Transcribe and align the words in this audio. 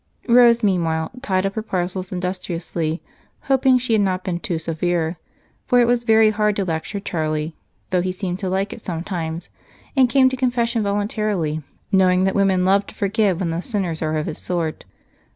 Rose, 0.27 0.63
meanwhile, 0.63 1.11
tied 1.21 1.45
up 1.45 1.53
her 1.53 1.61
parcels 1.61 2.11
industriously, 2.11 3.03
hoping 3.41 3.77
she 3.77 3.93
had 3.93 4.01
not 4.01 4.23
been 4.23 4.39
too 4.39 4.57
severe, 4.57 5.17
for 5.67 5.79
it 5.79 5.85
was 5.85 6.05
very 6.05 6.31
hard 6.31 6.55
to 6.55 6.65
lecture 6.65 6.99
Charlie, 6.99 7.55
though 7.91 8.01
he 8.01 8.11
seemed 8.11 8.39
to 8.39 8.49
like 8.49 8.73
it 8.73 8.83
sometimes 8.83 9.51
and 9.95 10.09
came 10.09 10.27
to 10.29 10.35
confession 10.35 10.81
voluntarily, 10.81 11.61
knowing 11.91 12.23
that 12.23 12.33
women 12.33 12.65
love 12.65 12.87
to 12.87 12.95
forgive 12.95 13.39
when 13.39 13.51
the 13.51 13.61
sinners 13.61 14.01
are 14.01 14.17
of 14.17 14.25
his 14.25 14.39
sort. 14.39 14.85